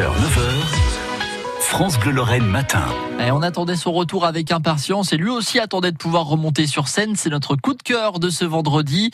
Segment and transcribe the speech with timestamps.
[0.00, 2.84] 6h, 9h, France Bleu Lorraine matin.
[3.20, 6.88] Et on attendait son retour avec impatience et lui aussi attendait de pouvoir remonter sur
[6.88, 7.16] scène.
[7.16, 9.10] C'est notre coup de cœur de ce vendredi.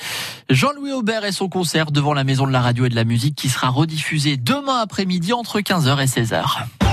[0.49, 3.35] Jean-Louis Aubert et son concert devant la Maison de la Radio et de la Musique
[3.35, 6.86] qui sera rediffusé demain après-midi entre 15h et 16h.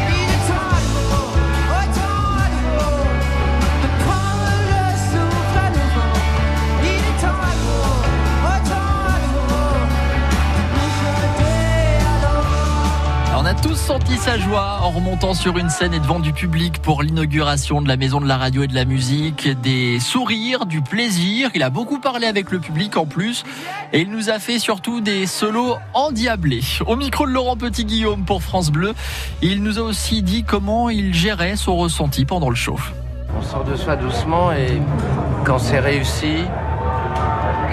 [13.44, 16.82] On a tous senti sa joie en remontant sur une scène et devant du public
[16.82, 19.50] pour l'inauguration de la Maison de la Radio et de la Musique.
[19.62, 21.50] Des sourires, du plaisir.
[21.54, 23.44] Il a beaucoup parlé avec le public en plus.
[23.92, 26.64] Et il nous a fait surtout des solos endiablés.
[26.88, 28.94] Au micro de Laurent Petit-Guillaume pour France Bleu,
[29.42, 32.80] il nous a aussi dit comment il gérait son ressenti pendant le show.
[33.38, 34.82] On sort de soi doucement et
[35.44, 36.46] quand c'est réussi,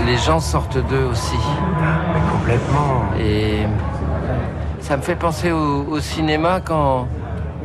[0.05, 1.37] les gens sortent d'eux aussi.
[2.13, 3.05] Mais complètement.
[3.21, 3.67] Et
[4.81, 7.07] ça me fait penser au, au cinéma quand,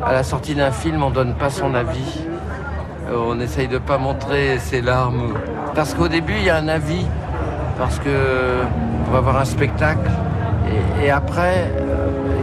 [0.06, 2.22] à la sortie d'un film, on donne pas son avis.
[3.10, 5.34] Euh, On essaye de pas montrer ses larmes.
[5.76, 7.06] Parce qu'au début, il y a un avis.
[7.78, 8.10] Parce que
[9.08, 10.10] on va voir un spectacle.
[11.02, 11.72] Et, et après,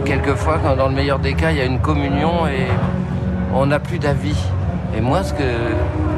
[0.05, 2.67] quelquefois, quand dans le meilleur des cas, il y a une communion et
[3.53, 4.37] on n'a plus d'avis.
[4.95, 5.43] Et moi, ce que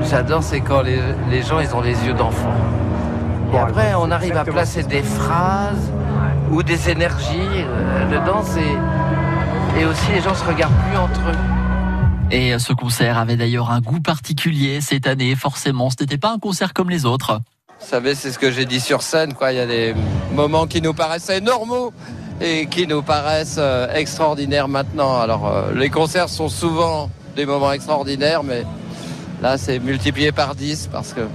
[0.03, 0.99] j'adore, c'est quand les,
[1.31, 2.53] les gens, ils ont les yeux d'enfant.
[3.53, 5.91] Et après, on arrive à placer des phrases
[6.51, 8.43] ou des énergies euh, dedans.
[8.43, 12.31] c'est- Et aussi, les gens se regardent plus entre eux.
[12.31, 15.89] Et ce concert avait d'ailleurs un goût particulier cette année, forcément.
[15.89, 17.41] Ce n'était pas un concert comme les autres.
[17.79, 19.33] Vous savez, c'est ce que j'ai dit sur scène.
[19.33, 19.51] Quoi.
[19.51, 19.93] Il y a des
[20.33, 21.91] moments qui nous paraissaient normaux
[22.41, 25.19] et qui nous paraissent euh, extraordinaires maintenant.
[25.19, 28.63] Alors, euh, les concerts sont souvent des moments extraordinaires, mais
[29.41, 31.27] là, c'est multiplié par 10 parce que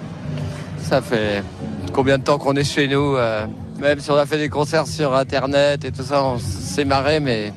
[0.82, 1.44] ça fait
[1.92, 3.16] combien de temps qu'on est chez nous.
[3.16, 3.46] euh,
[3.80, 7.20] même si on a fait des concerts sur Internet et tout ça, on s'est marré,
[7.20, 7.52] mais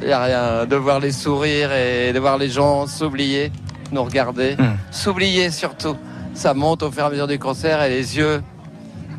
[0.00, 3.50] il n'y a rien de voir les sourires et de voir les gens s'oublier,
[3.92, 4.76] nous regarder, Hmm.
[4.90, 5.96] s'oublier surtout.
[6.34, 8.42] Ça monte au fur et à mesure du concert et les yeux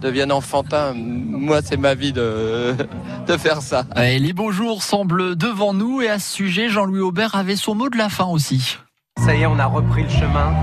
[0.01, 0.93] deviennent enfantins.
[0.95, 2.75] Moi, c'est ma vie de,
[3.27, 3.85] de faire ça.
[3.95, 7.73] Et les beaux jours semblent devant nous et à ce sujet, Jean-Louis Aubert avait son
[7.73, 8.77] mot de la fin aussi.
[9.23, 10.53] Ça y est, on a repris le chemin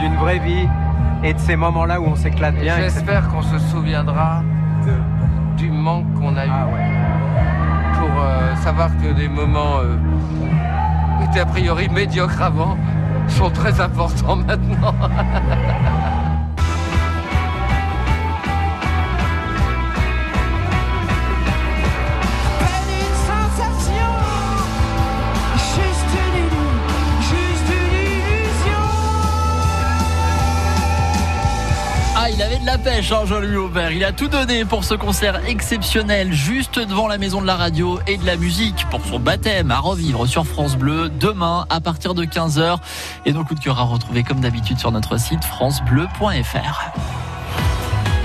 [0.00, 0.68] d'une vraie vie
[1.24, 2.76] et de ces moments-là où on s'éclate bien.
[2.78, 4.42] J'espère qu'on se souviendra
[5.80, 7.98] manque qu'on a eu Ah ouais.
[7.98, 9.96] pour euh, savoir que des moments euh,
[11.24, 12.76] étaient a priori médiocres avant
[13.28, 14.94] sont très importants maintenant.
[32.40, 33.92] il avait de la pêche, hein, Jean-Louis Aubert.
[33.92, 38.00] Il a tout donné pour ce concert exceptionnel, juste devant la maison de la radio
[38.06, 42.14] et de la musique, pour son baptême à revivre sur France Bleu demain à partir
[42.14, 42.78] de 15h.
[43.26, 47.29] Et nos coups de cœur à retrouver comme d'habitude sur notre site francebleu.fr.